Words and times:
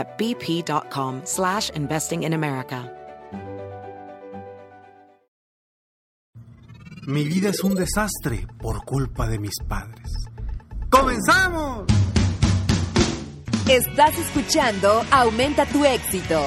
at 0.00 0.18
bp.com 0.18 1.20
slash 1.24 1.70
investing 1.76 2.24
in 2.24 2.32
America. 2.32 2.90
Mi 7.06 7.24
vida 7.24 7.48
es 7.48 7.64
un 7.64 7.74
desastre 7.74 8.46
por 8.58 8.84
culpa 8.84 9.26
de 9.26 9.38
mis 9.38 9.54
padres. 9.66 10.12
¡Comenzamos! 10.90 11.86
Estás 13.68 14.18
escuchando 14.18 15.02
Aumenta 15.10 15.64
tu 15.64 15.84
éxito, 15.84 16.40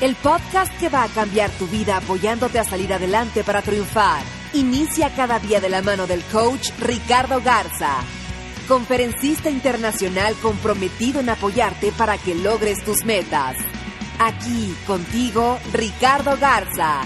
el 0.00 0.14
podcast 0.16 0.76
que 0.78 0.88
va 0.88 1.04
a 1.04 1.08
cambiar 1.08 1.50
tu 1.52 1.66
vida 1.68 1.96
apoyándote 1.96 2.58
a 2.58 2.64
salir 2.64 2.92
adelante 2.92 3.44
para 3.44 3.62
triunfar. 3.62 4.22
Inicia 4.52 5.14
cada 5.14 5.38
día 5.38 5.60
de 5.60 5.68
la 5.68 5.82
mano 5.82 6.06
del 6.06 6.22
coach 6.24 6.70
Ricardo 6.80 7.40
Garza, 7.40 7.98
conferencista 8.64 9.50
internacional 9.50 10.34
comprometido 10.42 11.20
en 11.20 11.30
apoyarte 11.30 11.92
para 11.92 12.18
que 12.18 12.34
logres 12.34 12.84
tus 12.84 13.04
metas. 13.04 13.56
Aquí 14.18 14.74
contigo, 14.86 15.58
Ricardo 15.72 16.36
Garza. 16.38 17.02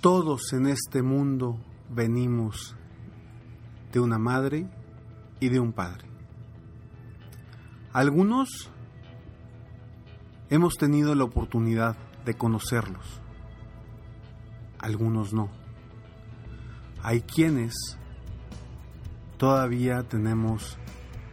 Todos 0.00 0.52
en 0.52 0.66
este 0.66 1.02
mundo 1.02 1.58
venimos 1.88 2.76
de 3.92 4.00
una 4.00 4.18
madre 4.18 4.66
y 5.40 5.48
de 5.48 5.60
un 5.60 5.72
padre. 5.72 6.06
Algunos 7.92 8.70
hemos 10.50 10.74
tenido 10.74 11.14
la 11.14 11.24
oportunidad 11.24 11.96
de 12.24 12.34
conocerlos, 12.34 13.20
algunos 14.78 15.32
no. 15.32 15.48
Hay 17.02 17.22
quienes 17.22 17.74
todavía 19.38 20.02
tenemos 20.02 20.76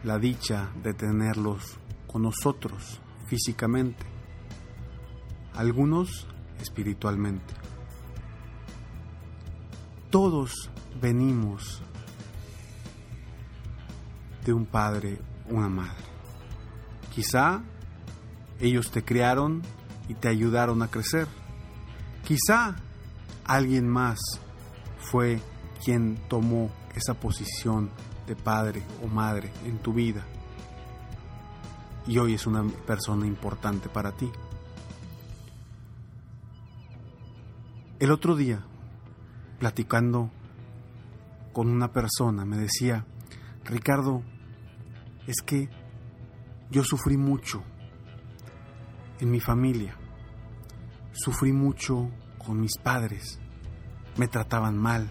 la 0.04 0.18
dicha 0.18 0.70
de 0.82 0.94
tenerlos 0.94 1.78
con 2.06 2.22
nosotros 2.22 3.00
físicamente, 3.26 4.04
algunos 5.54 6.28
espiritualmente. 6.60 7.52
Todos 10.10 10.70
venimos 11.00 11.82
de 14.44 14.52
un 14.52 14.64
padre, 14.64 15.18
una 15.50 15.68
madre. 15.68 16.04
Quizá 17.12 17.62
ellos 18.60 18.92
te 18.92 19.04
criaron 19.04 19.62
y 20.08 20.14
te 20.14 20.28
ayudaron 20.28 20.80
a 20.82 20.88
crecer. 20.88 21.26
Quizá 22.24 22.76
alguien 23.44 23.88
más 23.88 24.18
fue 25.00 25.40
quien 25.84 26.16
tomó 26.28 26.70
esa 26.96 27.14
posición 27.14 27.90
de 28.26 28.34
padre 28.34 28.82
o 29.04 29.06
madre 29.06 29.52
en 29.64 29.78
tu 29.78 29.92
vida. 29.92 30.24
Y 32.06 32.18
hoy 32.18 32.34
es 32.34 32.46
una 32.46 32.64
persona 32.86 33.26
importante 33.26 33.88
para 33.88 34.12
ti. 34.12 34.30
El 37.98 38.10
otro 38.10 38.34
día, 38.34 38.64
platicando 39.58 40.30
con 41.52 41.68
una 41.68 41.92
persona, 41.92 42.44
me 42.44 42.56
decía, 42.56 43.04
Ricardo, 43.64 44.22
es 45.26 45.36
que 45.44 45.68
yo 46.70 46.82
sufrí 46.84 47.16
mucho 47.16 47.62
en 49.20 49.30
mi 49.30 49.40
familia, 49.40 49.96
sufrí 51.12 51.52
mucho 51.52 52.10
con 52.38 52.60
mis 52.60 52.76
padres, 52.78 53.38
me 54.16 54.28
trataban 54.28 54.76
mal, 54.76 55.08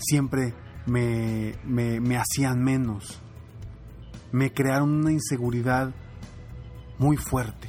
siempre 0.00 0.54
me, 0.86 1.54
me, 1.64 2.00
me 2.00 2.16
hacían 2.16 2.62
menos, 2.62 3.20
me 4.32 4.52
crearon 4.52 4.90
una 4.90 5.12
inseguridad 5.12 5.94
muy 6.98 7.16
fuerte 7.16 7.68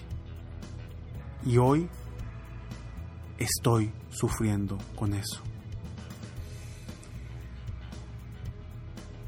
y 1.46 1.58
hoy 1.58 1.90
estoy 3.38 3.92
sufriendo 4.10 4.78
con 4.96 5.14
eso. 5.14 5.42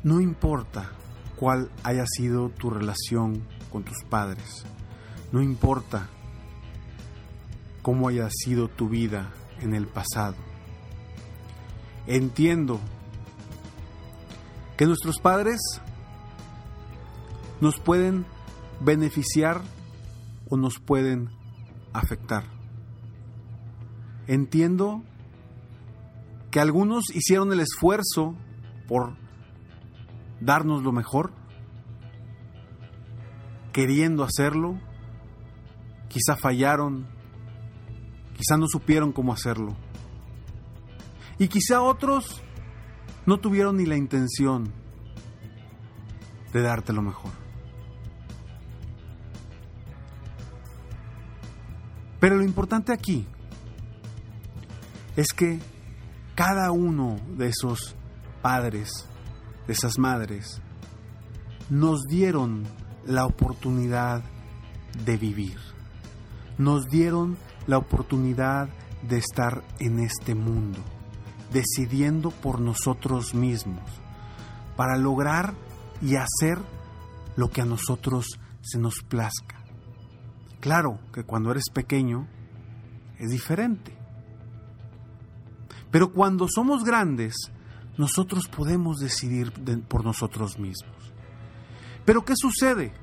No 0.04 0.20
importa 0.20 0.92
cuál 1.36 1.72
haya 1.84 2.06
sido 2.08 2.50
tu 2.50 2.70
relación 2.70 3.48
con 3.72 3.84
tus 3.84 4.04
padres, 4.10 4.66
no 5.32 5.42
importa 5.42 6.10
cómo 7.82 8.10
haya 8.10 8.28
sido 8.30 8.68
tu 8.68 8.90
vida 8.90 9.32
en 9.60 9.74
el 9.74 9.88
pasado. 9.88 10.51
Entiendo 12.08 12.80
que 14.78 14.86
nuestros 14.86 15.20
padres 15.20 15.60
nos 17.60 17.80
pueden 17.80 18.26
beneficiar 18.80 19.62
o 20.50 20.58
nos 20.58 20.80
pueden 20.80 21.30
afectar. 21.94 22.44
Entiendo 24.28 25.04
que 26.50 26.60
algunos 26.60 27.06
hicieron 27.14 27.54
el 27.54 27.60
esfuerzo 27.60 28.36
por 28.88 29.16
darnos 30.42 30.84
lo 30.84 30.92
mejor, 30.92 31.32
queriendo 33.72 34.24
hacerlo, 34.24 34.80
quizá 36.10 36.36
fallaron, 36.36 37.08
quizá 38.36 38.58
no 38.58 38.68
supieron 38.68 39.14
cómo 39.14 39.32
hacerlo. 39.32 39.76
Y 41.42 41.48
quizá 41.48 41.82
otros 41.82 42.40
no 43.26 43.40
tuvieron 43.40 43.78
ni 43.78 43.88
la 43.88 43.98
intención 43.98 44.72
de 46.54 46.62
darte 46.62 46.94
lo 46.94 47.02
mejor. 47.02 47.32
Pero 52.20 52.36
lo 52.36 52.44
importante 52.44 52.94
aquí 52.94 53.26
es 55.16 55.34
que 55.34 55.60
cada 56.36 56.70
uno 56.70 57.20
de 57.36 57.48
esos 57.48 57.96
padres, 58.44 59.08
de 59.66 59.74
esas 59.74 59.98
madres, 59.98 60.62
nos 61.72 62.04
dieron 62.04 62.66
la 63.04 63.26
oportunidad 63.26 64.22
de 65.06 65.18
vivir. 65.18 65.58
Nos 66.60 66.86
dieron 66.86 67.36
la 67.66 67.80
oportunidad 67.80 68.70
de 69.02 69.18
estar 69.18 69.64
en 69.80 70.02
este 70.02 70.36
mundo, 70.36 70.78
decidiendo 71.52 72.32
por 72.32 72.60
nosotros 72.60 73.34
mismos, 73.34 73.84
para 74.76 74.98
lograr 74.98 75.54
y 76.02 76.16
hacer 76.16 76.58
lo 77.36 77.50
que 77.50 77.62
a 77.62 77.66
nosotros 77.66 78.40
se 78.62 78.80
nos 78.80 79.02
plazca. 79.08 79.62
Claro 80.60 81.00
que 81.14 81.24
cuando 81.24 81.52
eres 81.52 81.70
pequeño 81.74 82.28
es 83.18 83.30
diferente. 83.30 83.98
Pero 85.92 86.14
cuando 86.14 86.48
somos 86.48 86.84
grandes, 86.84 87.36
nosotros 87.98 88.48
podemos 88.48 88.98
decidir 88.98 89.52
por 89.88 90.06
nosotros 90.06 90.58
mismos. 90.58 90.96
Pero 92.06 92.24
¿qué 92.24 92.34
sucede? 92.36 92.94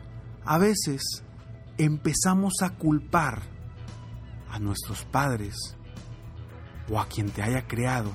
A 0.45 0.59
veces 0.59 1.03
empezamos 1.77 2.55
a 2.63 2.71
culpar 2.71 3.43
a 4.51 4.59
nuestros 4.59 5.05
padres 5.05 5.55
o 6.91 6.99
a 6.99 7.07
quien 7.07 7.31
te 7.31 7.43
haya 7.43 7.67
creado. 7.67 8.11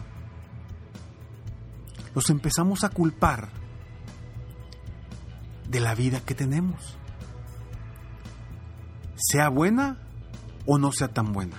Los 2.16 2.30
empezamos 2.30 2.84
a 2.84 2.90
culpar 2.90 3.50
de 5.70 5.80
la 5.80 5.96
vida 5.96 6.20
que 6.20 6.36
tenemos 6.36 6.98
sea 9.16 9.50
buena 9.50 9.98
o 10.66 10.78
no 10.78 10.92
sea 10.92 11.08
tan 11.08 11.34
buena. 11.34 11.58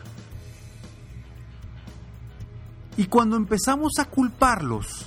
Y 2.96 3.06
cuando 3.06 3.36
empezamos 3.36 3.98
a 3.98 4.04
culparlos, 4.04 5.06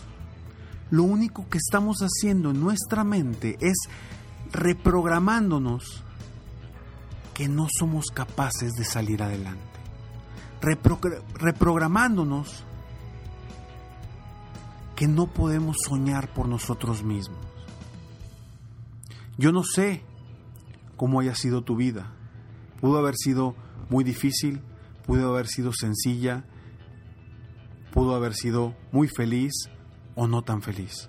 lo 0.91 1.03
único 1.03 1.47
que 1.49 1.57
estamos 1.57 1.99
haciendo 1.99 2.51
en 2.51 2.59
nuestra 2.59 3.03
mente 3.03 3.57
es 3.61 3.77
reprogramándonos 4.51 6.03
que 7.33 7.47
no 7.47 7.67
somos 7.69 8.07
capaces 8.07 8.73
de 8.73 8.83
salir 8.83 9.23
adelante. 9.23 9.63
reprogramándonos 10.59 12.65
que 14.97 15.07
no 15.07 15.27
podemos 15.27 15.77
soñar 15.87 16.33
por 16.33 16.47
nosotros 16.47 17.03
mismos. 17.03 17.37
Yo 19.37 19.51
no 19.51 19.61
sé 19.63 20.01
cómo 20.95 21.19
haya 21.19 21.35
sido 21.35 21.61
tu 21.61 21.75
vida. 21.75 22.11
Pudo 22.81 22.97
haber 22.97 23.13
sido 23.15 23.55
muy 23.91 24.03
difícil, 24.03 24.59
pudo 25.05 25.29
haber 25.29 25.45
sido 25.45 25.71
sencilla, 25.71 26.45
pudo 27.93 28.15
haber 28.15 28.33
sido 28.33 28.75
muy 28.91 29.07
feliz 29.07 29.53
o 30.15 30.27
no 30.27 30.41
tan 30.41 30.63
feliz. 30.63 31.07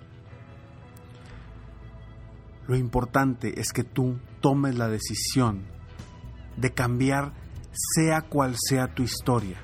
Lo 2.67 2.75
importante 2.75 3.59
es 3.59 3.73
que 3.73 3.83
tú 3.83 4.19
tomes 4.39 4.77
la 4.77 4.87
decisión 4.87 5.63
de 6.57 6.71
cambiar 6.75 7.33
sea 7.95 8.21
cual 8.21 8.55
sea 8.55 8.93
tu 8.93 9.01
historia, 9.01 9.57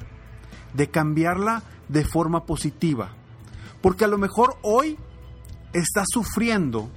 de 0.74 0.90
cambiarla 0.90 1.62
de 1.90 2.04
forma 2.04 2.48
positiva, 2.48 3.16
porque 3.86 4.04
a 4.04 4.08
lo 4.08 4.18
mejor 4.18 4.58
hoy 4.64 4.98
estás 5.72 6.08
sufriendo 6.12 6.90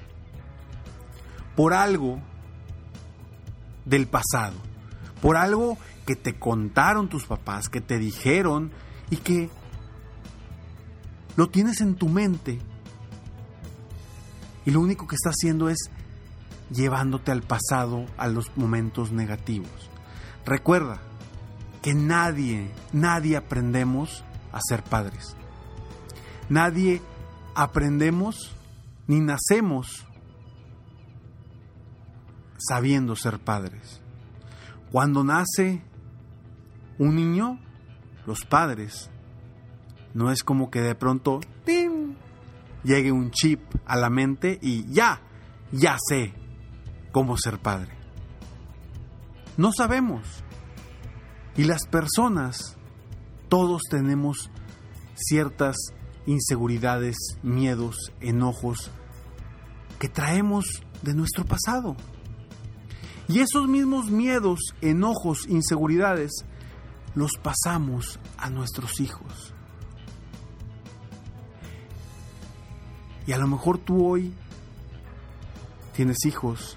por 1.54 1.74
algo 1.74 2.18
del 3.84 4.06
pasado, 4.06 4.54
por 5.20 5.36
algo 5.36 5.76
que 6.06 6.16
te 6.16 6.38
contaron 6.38 7.10
tus 7.10 7.26
papás, 7.26 7.68
que 7.68 7.82
te 7.82 7.98
dijeron 7.98 8.70
y 9.10 9.18
que 9.18 9.50
lo 11.36 11.50
tienes 11.50 11.82
en 11.82 11.94
tu 11.94 12.08
mente. 12.08 12.58
Y 14.64 14.70
lo 14.70 14.80
único 14.80 15.06
que 15.06 15.16
está 15.16 15.28
haciendo 15.28 15.68
es 15.68 15.90
llevándote 16.70 17.32
al 17.32 17.42
pasado, 17.42 18.06
a 18.16 18.28
los 18.28 18.56
momentos 18.56 19.12
negativos. 19.12 19.90
Recuerda 20.46 21.02
que 21.82 21.92
nadie, 21.92 22.72
nadie 22.94 23.36
aprendemos 23.36 24.24
a 24.52 24.60
ser 24.66 24.82
padres. 24.82 25.36
Nadie 26.48 27.02
aprendemos 27.54 28.54
ni 29.06 29.20
nacemos 29.20 30.06
sabiendo 32.58 33.16
ser 33.16 33.38
padres. 33.38 34.00
Cuando 34.90 35.24
nace 35.24 35.82
un 36.98 37.14
niño, 37.16 37.58
los 38.26 38.44
padres, 38.44 39.10
no 40.14 40.30
es 40.30 40.42
como 40.42 40.70
que 40.70 40.80
de 40.80 40.94
pronto 40.94 41.40
llegue 42.84 43.12
un 43.12 43.30
chip 43.30 43.60
a 43.86 43.96
la 43.96 44.10
mente 44.10 44.58
y 44.62 44.90
ya, 44.92 45.20
ya 45.72 45.96
sé 46.08 46.32
cómo 47.12 47.36
ser 47.36 47.58
padre. 47.58 47.92
No 49.56 49.72
sabemos. 49.72 50.44
Y 51.56 51.64
las 51.64 51.86
personas, 51.86 52.76
todos 53.48 53.82
tenemos 53.90 54.50
ciertas 55.14 55.76
inseguridades, 56.28 57.16
miedos, 57.42 58.12
enojos 58.20 58.90
que 59.98 60.10
traemos 60.10 60.66
de 61.02 61.14
nuestro 61.14 61.46
pasado. 61.46 61.96
Y 63.28 63.40
esos 63.40 63.66
mismos 63.66 64.10
miedos, 64.10 64.74
enojos, 64.82 65.46
inseguridades, 65.48 66.44
los 67.14 67.32
pasamos 67.42 68.20
a 68.36 68.50
nuestros 68.50 69.00
hijos. 69.00 69.54
Y 73.26 73.32
a 73.32 73.38
lo 73.38 73.46
mejor 73.46 73.78
tú 73.78 74.06
hoy 74.06 74.34
tienes 75.94 76.18
hijos, 76.26 76.76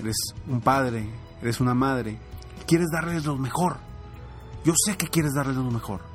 eres 0.00 0.16
un 0.48 0.60
padre, 0.62 1.06
eres 1.42 1.60
una 1.60 1.74
madre, 1.74 2.18
quieres 2.66 2.88
darles 2.90 3.26
lo 3.26 3.36
mejor. 3.36 3.76
Yo 4.64 4.72
sé 4.86 4.96
que 4.96 5.08
quieres 5.08 5.32
darles 5.34 5.56
lo 5.56 5.70
mejor, 5.70 6.13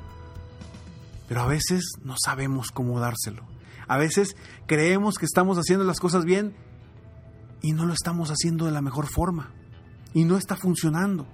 pero 1.30 1.42
a 1.42 1.46
veces 1.46 1.92
no 2.02 2.16
sabemos 2.18 2.72
cómo 2.72 2.98
dárselo. 2.98 3.46
A 3.86 3.98
veces 3.98 4.34
creemos 4.66 5.14
que 5.14 5.26
estamos 5.26 5.58
haciendo 5.58 5.84
las 5.84 6.00
cosas 6.00 6.24
bien 6.24 6.56
y 7.62 7.70
no 7.70 7.86
lo 7.86 7.92
estamos 7.92 8.30
haciendo 8.30 8.66
de 8.66 8.72
la 8.72 8.82
mejor 8.82 9.06
forma 9.06 9.52
y 10.12 10.24
no 10.24 10.36
está 10.36 10.56
funcionando. 10.56 11.28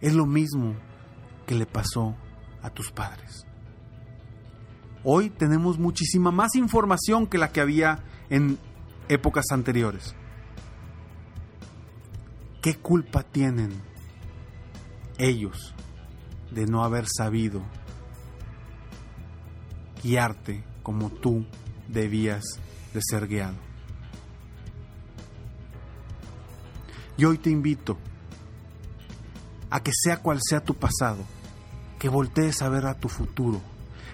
Es 0.00 0.14
lo 0.14 0.26
mismo 0.26 0.74
que 1.46 1.54
le 1.54 1.64
pasó 1.64 2.16
a 2.60 2.70
tus 2.70 2.90
padres. 2.90 3.46
Hoy 5.04 5.30
tenemos 5.30 5.78
muchísima 5.78 6.32
más 6.32 6.56
información 6.56 7.28
que 7.28 7.38
la 7.38 7.52
que 7.52 7.60
había 7.60 8.02
en 8.30 8.58
épocas 9.08 9.44
anteriores. 9.52 10.16
¿Qué 12.62 12.74
culpa 12.74 13.22
tienen 13.22 13.80
ellos 15.18 15.72
de 16.50 16.66
no 16.66 16.84
haber 16.84 17.06
sabido 17.08 17.62
guiarte 20.02 20.64
como 20.82 21.10
tú 21.10 21.44
debías 21.88 22.44
de 22.94 23.00
ser 23.02 23.28
guiado? 23.28 23.56
Y 27.16 27.24
hoy 27.24 27.38
te 27.38 27.50
invito 27.50 27.98
a 29.68 29.82
que 29.82 29.92
sea 29.94 30.18
cual 30.18 30.40
sea 30.42 30.60
tu 30.64 30.74
pasado, 30.74 31.24
que 31.98 32.08
voltees 32.08 32.62
a 32.62 32.68
ver 32.68 32.86
a 32.86 32.94
tu 32.94 33.08
futuro, 33.08 33.60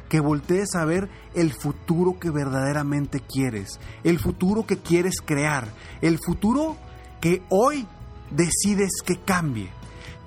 que 0.08 0.20
voltees 0.20 0.74
a 0.74 0.84
ver 0.84 1.08
el 1.34 1.52
futuro 1.52 2.18
que 2.18 2.30
verdaderamente 2.30 3.20
quieres, 3.20 3.80
el 4.04 4.18
futuro 4.18 4.66
que 4.66 4.78
quieres 4.78 5.20
crear, 5.24 5.68
el 6.00 6.18
futuro 6.18 6.76
que 7.20 7.42
hoy 7.48 7.86
decides 8.30 9.02
que 9.04 9.20
cambie. 9.20 9.70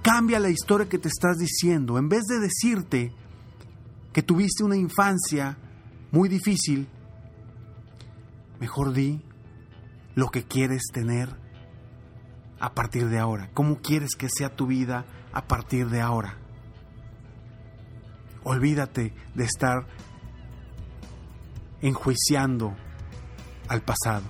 Cambia 0.01 0.39
la 0.39 0.49
historia 0.49 0.87
que 0.87 0.97
te 0.97 1.09
estás 1.09 1.37
diciendo. 1.37 1.97
En 1.97 2.09
vez 2.09 2.23
de 2.25 2.39
decirte 2.39 3.11
que 4.13 4.23
tuviste 4.23 4.63
una 4.63 4.77
infancia 4.77 5.57
muy 6.11 6.29
difícil, 6.29 6.87
mejor 8.59 8.93
di 8.93 9.21
lo 10.15 10.29
que 10.29 10.43
quieres 10.43 10.83
tener 10.91 11.29
a 12.59 12.73
partir 12.73 13.07
de 13.09 13.19
ahora? 13.19 13.49
¿Cómo 13.53 13.77
quieres 13.81 14.15
que 14.17 14.27
sea 14.29 14.55
tu 14.55 14.67
vida 14.67 15.05
a 15.31 15.47
partir 15.47 15.89
de 15.89 16.01
ahora? 16.01 16.37
Olvídate 18.43 19.13
de 19.35 19.43
estar 19.43 19.87
enjuiciando 21.81 22.75
al 23.67 23.81
pasado. 23.81 24.25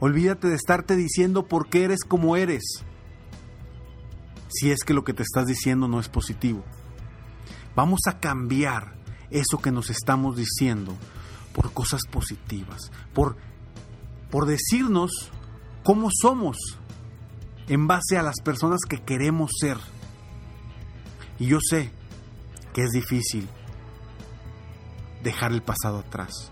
Olvídate 0.00 0.48
de 0.48 0.54
estarte 0.54 0.94
diciendo 0.94 1.46
por 1.46 1.68
qué 1.68 1.84
eres 1.84 2.04
como 2.04 2.36
eres. 2.36 2.84
Si 4.48 4.70
es 4.70 4.80
que 4.84 4.94
lo 4.94 5.04
que 5.04 5.12
te 5.12 5.22
estás 5.22 5.46
diciendo 5.46 5.88
no 5.88 6.00
es 6.00 6.08
positivo. 6.08 6.64
Vamos 7.74 8.00
a 8.08 8.18
cambiar 8.18 8.94
eso 9.30 9.58
que 9.58 9.70
nos 9.70 9.90
estamos 9.90 10.36
diciendo 10.36 10.94
por 11.54 11.72
cosas 11.72 12.02
positivas, 12.10 12.90
por, 13.12 13.36
por 14.30 14.46
decirnos 14.46 15.30
cómo 15.84 16.08
somos, 16.10 16.56
en 17.68 17.86
base 17.86 18.16
a 18.16 18.22
las 18.22 18.40
personas 18.42 18.80
que 18.88 19.02
queremos 19.02 19.50
ser. 19.60 19.76
Y 21.38 21.46
yo 21.46 21.58
sé 21.60 21.90
que 22.72 22.84
es 22.84 22.90
difícil 22.90 23.48
dejar 25.22 25.52
el 25.52 25.62
pasado 25.62 25.98
atrás. 25.98 26.50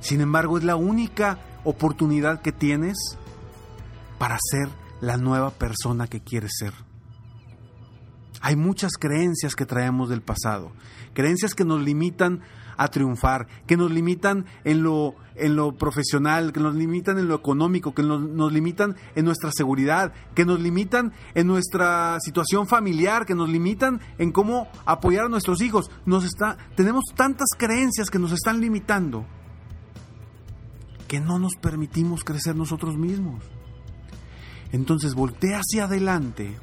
Sin 0.00 0.20
embargo, 0.20 0.58
es 0.58 0.64
la 0.64 0.76
única 0.76 1.38
oportunidad 1.64 2.42
que 2.42 2.52
tienes 2.52 2.96
para 4.18 4.38
ser 4.40 4.68
la 5.04 5.16
nueva 5.16 5.50
persona 5.50 6.06
que 6.06 6.20
quieres 6.20 6.52
ser. 6.58 6.72
Hay 8.40 8.56
muchas 8.56 8.92
creencias 8.98 9.54
que 9.54 9.66
traemos 9.66 10.08
del 10.08 10.22
pasado, 10.22 10.72
creencias 11.14 11.54
que 11.54 11.64
nos 11.64 11.80
limitan 11.82 12.42
a 12.76 12.88
triunfar, 12.88 13.46
que 13.66 13.76
nos 13.76 13.90
limitan 13.90 14.46
en 14.64 14.82
lo, 14.82 15.14
en 15.36 15.56
lo 15.56 15.72
profesional, 15.76 16.52
que 16.52 16.60
nos 16.60 16.74
limitan 16.74 17.18
en 17.18 17.28
lo 17.28 17.36
económico, 17.36 17.94
que 17.94 18.02
nos, 18.02 18.20
nos 18.20 18.52
limitan 18.52 18.96
en 19.14 19.24
nuestra 19.24 19.50
seguridad, 19.52 20.12
que 20.34 20.44
nos 20.44 20.60
limitan 20.60 21.12
en 21.34 21.46
nuestra 21.46 22.18
situación 22.20 22.66
familiar, 22.66 23.24
que 23.24 23.34
nos 23.34 23.48
limitan 23.48 24.00
en 24.18 24.32
cómo 24.32 24.68
apoyar 24.84 25.26
a 25.26 25.28
nuestros 25.28 25.62
hijos. 25.62 25.90
Nos 26.04 26.24
está, 26.24 26.58
tenemos 26.74 27.04
tantas 27.14 27.48
creencias 27.56 28.10
que 28.10 28.18
nos 28.18 28.32
están 28.32 28.60
limitando 28.60 29.24
que 31.06 31.20
no 31.20 31.38
nos 31.38 31.54
permitimos 31.56 32.24
crecer 32.24 32.56
nosotros 32.56 32.96
mismos. 32.96 33.44
Entonces 34.74 35.14
voltea 35.14 35.60
hacia 35.60 35.84
adelante 35.84 36.58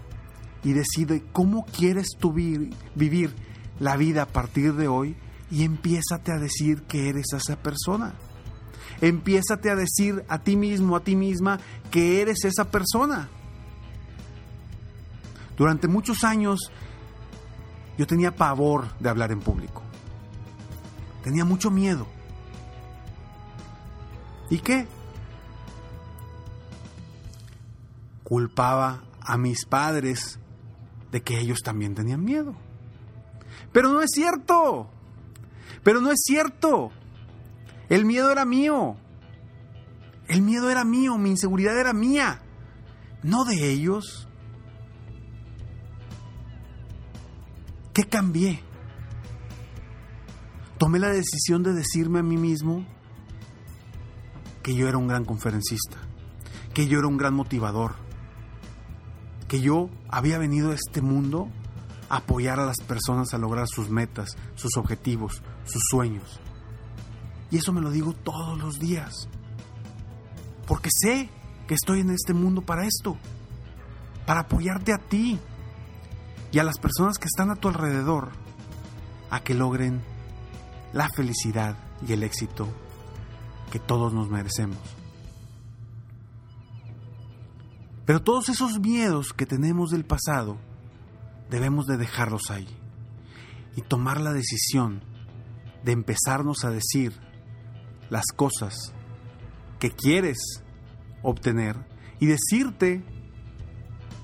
y 0.65 0.74
decide 0.74 1.24
cómo 1.32 1.63
quieres 1.65 2.10
tu 2.20 2.34
vivir 2.34 3.34
la 3.80 3.96
vida 3.96 4.24
a 4.24 4.25
partir 4.25 4.74
de 4.74 4.89
hoy 4.89 5.15
y 5.50 5.63
empiézate 5.63 6.34
a 6.34 6.38
decir 6.38 6.82
que 6.82 7.08
eres 7.08 7.27
esa 7.32 7.56
persona. 7.56 8.15
Empiézate 9.00 9.70
a 9.70 9.77
decir 9.77 10.25
a 10.27 10.39
ti 10.39 10.58
mismo, 10.58 10.98
a 10.98 11.06
ti 11.06 11.15
misma, 11.15 11.62
que 11.89 12.22
eres 12.22 12.44
esa 12.44 12.70
persona. 12.70 13.30
Durante 15.56 15.88
muchos 15.88 16.25
años 16.25 16.70
yo 17.98 18.06
tenía 18.08 18.36
pavor 18.36 18.89
de 19.00 19.08
hablar 19.08 19.32
en 19.32 19.39
público. 19.39 19.84
Tenía 21.24 21.46
mucho 21.46 21.72
miedo. 21.72 22.08
¿Y 24.50 24.58
qué? 24.60 24.86
Culpaba 28.31 29.03
a 29.19 29.38
mis 29.38 29.65
padres 29.65 30.39
de 31.11 31.21
que 31.21 31.38
ellos 31.38 31.59
también 31.61 31.95
tenían 31.95 32.23
miedo. 32.23 32.55
Pero 33.73 33.89
no 33.89 34.01
es 34.01 34.09
cierto. 34.13 34.89
Pero 35.83 36.00
no 36.00 36.11
es 36.11 36.21
cierto. 36.23 36.91
El 37.89 38.05
miedo 38.05 38.31
era 38.31 38.45
mío. 38.45 38.95
El 40.29 40.43
miedo 40.43 40.69
era 40.69 40.85
mío, 40.85 41.17
mi 41.17 41.31
inseguridad 41.31 41.77
era 41.77 41.91
mía, 41.91 42.41
no 43.21 43.43
de 43.43 43.69
ellos. 43.69 44.29
¿Qué 47.91 48.05
cambié? 48.05 48.63
Tomé 50.77 51.00
la 51.00 51.09
decisión 51.09 51.63
de 51.63 51.73
decirme 51.73 52.19
a 52.19 52.23
mí 52.23 52.38
mismo 52.38 52.85
que 54.63 54.73
yo 54.73 54.88
era 54.88 54.97
un 54.97 55.09
gran 55.09 55.25
conferencista, 55.25 55.97
que 56.73 56.88
yo 56.88 57.00
era 57.00 57.09
un 57.09 57.17
gran 57.17 57.33
motivador, 57.33 57.95
que 59.51 59.60
yo 59.60 59.89
había 60.08 60.38
venido 60.38 60.72
a 60.72 60.75
este 60.75 61.01
mundo 61.01 61.50
a 62.08 62.20
apoyar 62.20 62.62
a 62.62 62.65
las 62.65 62.77
personas 62.77 63.34
a 63.34 63.38
lograr 63.38 63.67
sus 63.67 63.89
metas, 63.89 64.38
sus 64.55 64.77
objetivos, 64.77 65.43
sus 65.65 65.81
sueños. 65.89 66.39
Y 67.50 67.58
eso 67.58 67.74
me 67.74 67.81
lo 67.81 67.91
digo 67.91 68.13
todos 68.13 68.58
los 68.58 68.79
días. 68.79 69.27
Porque 70.65 70.88
sé 70.89 71.29
que 71.67 71.74
estoy 71.74 72.00
en 72.00 72.12
este 72.12 72.34
mundo 72.34 72.62
para 72.62 72.86
esto, 72.86 73.17
para 74.25 74.39
apoyarte 74.41 74.93
a 74.93 75.00
ti 75.00 75.38
y 76.53 76.60
a 76.60 76.63
las 76.63 76.77
personas 76.77 77.17
que 77.17 77.27
están 77.27 77.51
a 77.51 77.58
tu 77.58 77.67
alrededor 77.67 78.29
a 79.31 79.41
que 79.41 79.53
logren 79.53 80.01
la 80.93 81.10
felicidad 81.13 81.75
y 82.08 82.13
el 82.13 82.24
éxito 82.24 82.70
que 83.70 83.79
todos 83.79 84.13
nos 84.13 84.29
merecemos. 84.29 85.00
Pero 88.05 88.22
todos 88.22 88.50
esos 88.50 88.79
miedos 88.79 89.34
que 89.34 89.46
tenemos 89.46 89.91
del 89.91 90.05
pasado 90.05 90.58
debemos 91.50 91.86
de 91.86 91.98
dejarlos 91.98 92.50
ahí 92.50 92.67
y 93.75 93.81
tomar 93.81 94.20
la 94.20 94.34
decisión 94.34 95.03
de 95.84 95.91
empezarnos 95.91 96.63
a 96.63 96.70
decir 96.70 97.13
las 98.10 98.25
cosas 98.36 98.93
que 99.79 99.91
quieres 99.91 100.38
obtener 101.22 101.75
y 102.20 102.27
decirte 102.27 103.03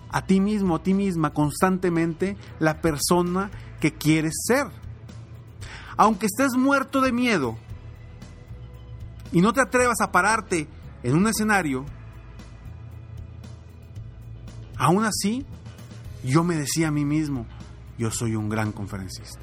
a 0.09 0.25
ti 0.25 0.39
mismo, 0.39 0.75
a 0.75 0.83
ti 0.83 0.93
misma 0.93 1.33
constantemente 1.33 2.37
la 2.59 2.81
persona 2.81 3.51
que 3.79 3.93
quieres 3.93 4.33
ser. 4.45 4.67
Aunque 5.97 6.27
estés 6.27 6.53
muerto 6.53 7.01
de 7.01 7.11
miedo 7.11 7.57
y 9.31 9.41
no 9.41 9.53
te 9.53 9.61
atrevas 9.61 9.99
a 10.01 10.11
pararte 10.11 10.67
en 11.03 11.15
un 11.15 11.27
escenario, 11.27 11.85
aún 14.77 15.03
así 15.03 15.45
yo 16.23 16.43
me 16.43 16.55
decía 16.55 16.89
a 16.89 16.91
mí 16.91 17.05
mismo, 17.05 17.45
yo 17.97 18.11
soy 18.11 18.35
un 18.35 18.49
gran 18.49 18.71
conferencista, 18.71 19.41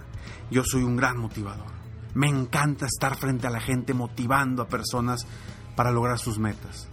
yo 0.50 0.62
soy 0.64 0.82
un 0.82 0.96
gran 0.96 1.18
motivador. 1.18 1.72
Me 2.14 2.28
encanta 2.28 2.86
estar 2.86 3.16
frente 3.16 3.46
a 3.46 3.50
la 3.50 3.60
gente 3.60 3.94
motivando 3.94 4.62
a 4.62 4.68
personas 4.68 5.26
para 5.74 5.90
lograr 5.90 6.18
sus 6.18 6.38
metas. 6.38 6.88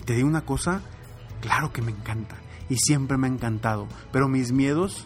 Y 0.00 0.04
te 0.04 0.14
digo 0.14 0.28
una 0.28 0.44
cosa, 0.44 0.82
claro 1.40 1.72
que 1.72 1.82
me 1.82 1.90
encanta 1.90 2.36
y 2.68 2.76
siempre 2.76 3.16
me 3.16 3.26
ha 3.26 3.30
encantado, 3.30 3.88
pero 4.12 4.28
mis 4.28 4.52
miedos, 4.52 5.04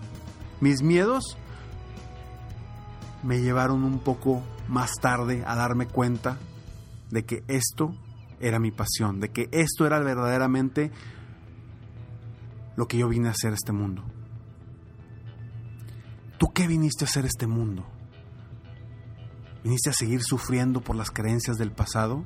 mis 0.60 0.82
miedos 0.82 1.38
me 3.22 3.40
llevaron 3.40 3.84
un 3.84 4.00
poco 4.00 4.42
más 4.68 4.92
tarde 5.00 5.42
a 5.46 5.54
darme 5.56 5.86
cuenta 5.86 6.38
de 7.10 7.24
que 7.24 7.42
esto 7.48 7.94
era 8.38 8.58
mi 8.58 8.70
pasión, 8.70 9.20
de 9.20 9.30
que 9.30 9.48
esto 9.50 9.86
era 9.86 9.98
verdaderamente 10.00 10.90
lo 12.76 12.86
que 12.88 12.98
yo 12.98 13.08
vine 13.08 13.28
a 13.28 13.32
hacer 13.32 13.52
a 13.52 13.54
este 13.54 13.72
mundo. 13.72 14.04
¿Tú 16.38 16.52
qué 16.52 16.66
viniste 16.66 17.04
a 17.04 17.08
hacer 17.08 17.24
a 17.24 17.28
este 17.28 17.46
mundo? 17.46 17.84
¿Viniste 19.62 19.90
a 19.90 19.94
seguir 19.94 20.22
sufriendo 20.22 20.80
por 20.80 20.96
las 20.96 21.10
creencias 21.10 21.56
del 21.56 21.72
pasado? 21.72 22.24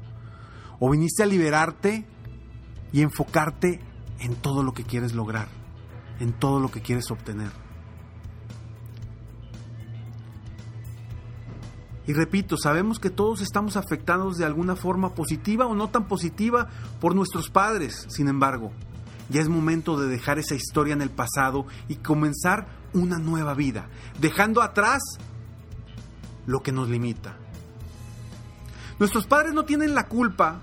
¿O 0.80 0.90
viniste 0.90 1.22
a 1.22 1.26
liberarte 1.26 2.06
y 2.92 3.02
enfocarte 3.02 3.80
en 4.18 4.34
todo 4.34 4.62
lo 4.62 4.72
que 4.72 4.84
quieres 4.84 5.12
lograr, 5.14 5.48
en 6.20 6.32
todo 6.32 6.58
lo 6.58 6.70
que 6.70 6.82
quieres 6.82 7.10
obtener? 7.10 7.50
Y 12.08 12.14
repito, 12.14 12.56
sabemos 12.56 12.98
que 12.98 13.10
todos 13.10 13.42
estamos 13.42 13.76
afectados 13.76 14.38
de 14.38 14.46
alguna 14.46 14.76
forma 14.76 15.14
positiva 15.14 15.66
o 15.66 15.74
no 15.74 15.90
tan 15.90 16.08
positiva 16.08 16.66
por 17.00 17.14
nuestros 17.14 17.50
padres. 17.50 18.06
Sin 18.08 18.28
embargo, 18.28 18.72
ya 19.28 19.40
es 19.40 19.48
momento 19.48 19.98
de 19.98 20.08
dejar 20.08 20.38
esa 20.38 20.54
historia 20.54 20.94
en 20.94 21.02
el 21.02 21.10
pasado 21.10 21.66
y 21.88 21.96
comenzar 21.96 22.66
una 22.92 23.18
nueva 23.18 23.54
vida, 23.54 23.88
dejando 24.20 24.62
atrás 24.62 25.02
lo 26.46 26.60
que 26.62 26.72
nos 26.72 26.88
limita. 26.88 27.36
Nuestros 28.98 29.26
padres 29.26 29.52
no 29.52 29.64
tienen 29.64 29.94
la 29.94 30.08
culpa, 30.08 30.60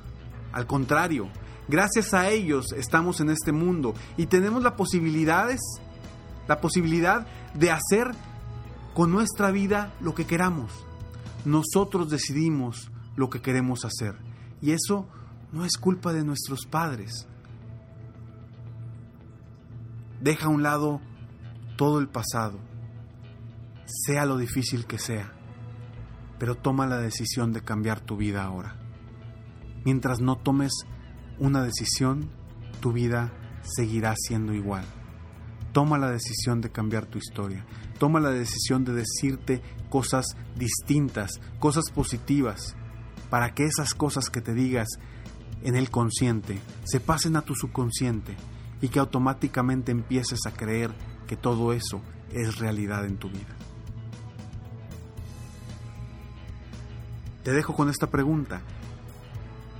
al 0.51 0.67
contrario, 0.67 1.29
gracias 1.67 2.13
a 2.13 2.29
ellos 2.29 2.73
estamos 2.73 3.21
en 3.21 3.29
este 3.29 3.51
mundo 3.51 3.93
y 4.17 4.25
tenemos 4.25 4.63
las 4.63 4.73
posibilidades, 4.73 5.61
la 6.47 6.59
posibilidad 6.59 7.27
de 7.53 7.71
hacer 7.71 8.11
con 8.93 9.11
nuestra 9.11 9.51
vida 9.51 9.93
lo 10.01 10.15
que 10.15 10.25
queramos. 10.25 10.71
Nosotros 11.45 12.09
decidimos 12.09 12.91
lo 13.15 13.29
que 13.29 13.41
queremos 13.41 13.85
hacer 13.85 14.15
y 14.61 14.71
eso 14.71 15.07
no 15.51 15.63
es 15.63 15.77
culpa 15.77 16.11
de 16.11 16.23
nuestros 16.23 16.65
padres. 16.65 17.27
Deja 20.21 20.45
a 20.45 20.49
un 20.49 20.63
lado 20.63 21.01
todo 21.77 21.99
el 21.99 22.07
pasado, 22.07 22.59
sea 23.85 24.25
lo 24.25 24.37
difícil 24.37 24.85
que 24.85 24.97
sea, 24.97 25.33
pero 26.39 26.55
toma 26.55 26.87
la 26.87 26.97
decisión 26.97 27.51
de 27.53 27.61
cambiar 27.61 27.99
tu 27.99 28.17
vida 28.17 28.43
ahora. 28.43 28.77
Mientras 29.83 30.21
no 30.21 30.37
tomes 30.37 30.71
una 31.37 31.63
decisión, 31.63 32.29
tu 32.79 32.93
vida 32.93 33.33
seguirá 33.61 34.15
siendo 34.17 34.53
igual. 34.53 34.85
Toma 35.73 35.97
la 35.97 36.09
decisión 36.09 36.61
de 36.61 36.71
cambiar 36.71 37.05
tu 37.05 37.17
historia. 37.17 37.65
Toma 37.99 38.19
la 38.19 38.29
decisión 38.29 38.85
de 38.85 38.93
decirte 38.93 39.61
cosas 39.89 40.25
distintas, 40.55 41.41
cosas 41.59 41.91
positivas, 41.93 42.75
para 43.29 43.53
que 43.53 43.65
esas 43.65 43.93
cosas 43.93 44.29
que 44.29 44.41
te 44.41 44.53
digas 44.53 44.87
en 45.63 45.75
el 45.75 45.89
consciente 45.89 46.59
se 46.85 46.99
pasen 46.99 47.35
a 47.35 47.41
tu 47.41 47.55
subconsciente 47.55 48.35
y 48.85 48.89
que 48.89 48.99
automáticamente 48.99 49.91
empieces 49.91 50.41
a 50.45 50.51
creer 50.51 50.91
que 51.25 51.35
todo 51.35 51.73
eso 51.73 52.03
es 52.31 52.59
realidad 52.59 53.03
en 53.07 53.17
tu 53.17 53.29
vida. 53.29 53.55
Te 57.41 57.51
dejo 57.51 57.73
con 57.73 57.89
esta 57.89 58.11
pregunta. 58.11 58.61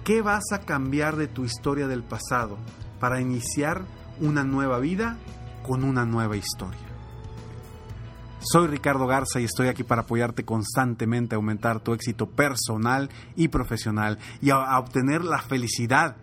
¿Qué 0.04 0.24
vas 0.24 0.46
a 0.54 0.62
cambiar 0.62 1.18
de 1.18 1.28
tu 1.28 1.46
historia 1.46 1.88
del 1.88 2.02
pasado 2.02 2.58
para 3.00 3.22
iniciar 3.22 3.84
una 4.20 4.44
nueva 4.44 4.80
vida 4.80 5.18
con 5.62 5.84
una 5.84 6.04
nueva 6.04 6.36
historia? 6.36 6.82
Soy 8.40 8.66
Ricardo 8.66 9.06
Garza 9.06 9.40
y 9.40 9.44
estoy 9.44 9.68
aquí 9.68 9.84
para 9.84 10.02
apoyarte 10.02 10.46
constantemente 10.46 11.36
a 11.36 11.38
aumentar 11.38 11.80
tu 11.80 11.94
éxito 11.94 12.26
personal 12.26 13.12
y 13.36 13.50
profesional 13.50 14.18
y 14.42 14.50
a, 14.50 14.80
obtener 14.80 15.24
la 15.24 15.44
felicidad 15.44 16.18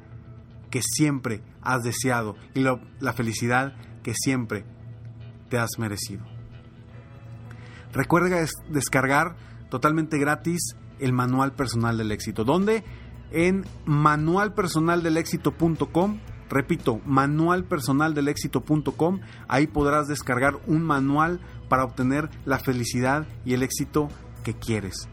que 0.73 0.83
siempre 0.83 1.41
has 1.61 1.85
deseado 1.85 2.35
y 2.55 2.61
la 2.61 3.13
felicidad 3.13 3.77
que 4.03 4.15
siempre 4.15 4.65
te 5.51 5.59
has 5.59 5.79
merecido. 5.79 6.25
Recuerda 7.93 8.43
descargar 8.71 9.37
totalmente 9.69 10.17
gratis 10.19 10.75
el 10.99 11.13
manual 11.13 11.53
personal 11.53 11.99
del 11.99 12.11
éxito, 12.11 12.45
donde 12.45 12.85
en 13.33 13.67
manualpersonaldelexito.com, 13.85 16.21
repito, 16.49 17.03
manualpersonaldelexito.com, 17.05 19.21
ahí 19.49 19.67
podrás 19.67 20.09
descargar 20.09 20.59
un 20.67 20.83
manual 20.83 21.41
para 21.69 21.85
obtener 21.85 22.31
la 22.47 22.59
felicidad 22.59 23.27
y 23.45 23.53
el 23.53 23.63
éxito 23.63 24.09
que 24.43 24.55
quieres. 24.55 25.07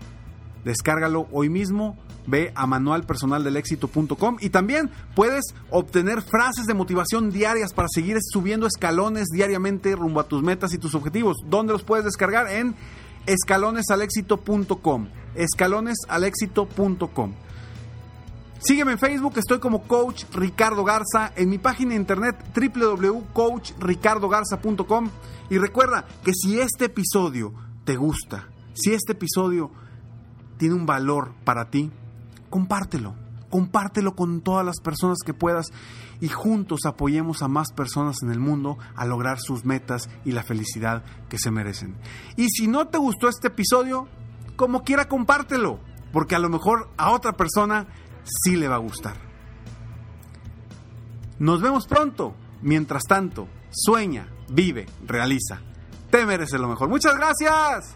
Descárgalo 0.63 1.27
hoy 1.33 1.49
mismo 1.49 1.97
ve 2.29 2.51
a 2.55 2.67
manualpersonaldelexito.com 2.67 4.37
y 4.39 4.49
también 4.49 4.89
puedes 5.15 5.53
obtener 5.69 6.21
frases 6.21 6.65
de 6.65 6.73
motivación 6.73 7.31
diarias 7.31 7.73
para 7.73 7.87
seguir 7.93 8.17
subiendo 8.21 8.67
escalones 8.67 9.27
diariamente 9.31 9.95
rumbo 9.95 10.19
a 10.19 10.27
tus 10.27 10.43
metas 10.43 10.73
y 10.73 10.77
tus 10.77 10.95
objetivos. 10.95 11.37
¿Dónde 11.45 11.71
los 11.73 11.83
puedes 11.83 12.05
descargar? 12.05 12.49
En 12.49 12.75
escalonesalexito.com. 13.25 15.07
Escalonesalexito.com. 15.35 17.33
Sígueme 18.61 18.93
en 18.93 18.99
Facebook, 18.99 19.33
estoy 19.37 19.59
como 19.59 19.83
Coach 19.83 20.23
Ricardo 20.33 20.83
Garza, 20.83 21.31
en 21.37 21.49
mi 21.49 21.59
página 21.59 21.91
de 21.91 21.95
internet 21.95 22.35
www.coachricardogarza.com 22.53 25.09
y 25.49 25.57
recuerda 25.57 26.05
que 26.25 26.33
si 26.33 26.59
este 26.59 26.83
episodio 26.85 27.53
te 27.85 27.95
gusta, 27.95 28.49
si 28.73 28.93
este 28.93 29.13
episodio 29.13 29.71
tiene 30.57 30.75
un 30.75 30.85
valor 30.85 31.31
para 31.45 31.69
ti, 31.69 31.89
compártelo, 32.49 33.15
compártelo 33.49 34.15
con 34.15 34.41
todas 34.41 34.65
las 34.65 34.79
personas 34.79 35.19
que 35.25 35.33
puedas 35.33 35.67
y 36.21 36.27
juntos 36.27 36.81
apoyemos 36.85 37.41
a 37.41 37.47
más 37.47 37.71
personas 37.71 38.21
en 38.23 38.31
el 38.31 38.39
mundo 38.39 38.77
a 38.95 39.05
lograr 39.05 39.39
sus 39.39 39.65
metas 39.65 40.09
y 40.25 40.31
la 40.31 40.43
felicidad 40.43 41.03
que 41.29 41.39
se 41.39 41.51
merecen. 41.51 41.95
Y 42.35 42.49
si 42.49 42.67
no 42.67 42.87
te 42.87 42.97
gustó 42.97 43.29
este 43.29 43.47
episodio, 43.47 44.07
como 44.55 44.83
quiera 44.83 45.07
compártelo, 45.07 45.79
porque 46.11 46.35
a 46.35 46.39
lo 46.39 46.49
mejor 46.49 46.89
a 46.97 47.11
otra 47.11 47.33
persona 47.33 47.87
sí 48.23 48.55
le 48.55 48.67
va 48.67 48.75
a 48.75 48.79
gustar. 48.79 49.15
Nos 51.39 51.61
vemos 51.61 51.87
pronto. 51.87 52.35
Mientras 52.61 53.03
tanto, 53.03 53.47
sueña, 53.71 54.27
vive, 54.49 54.85
realiza. 55.05 55.61
Te 56.11 56.25
mereces 56.25 56.59
lo 56.59 56.67
mejor. 56.67 56.89
Muchas 56.89 57.15
gracias. 57.15 57.95